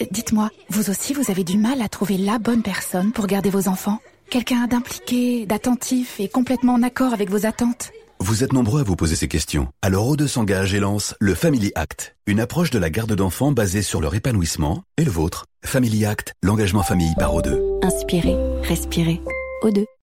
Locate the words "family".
11.34-11.72, 15.64-16.04